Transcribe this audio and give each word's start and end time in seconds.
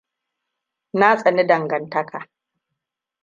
Na 0.99 1.09
tsani 1.17 1.43
dangantaka. 1.47 2.27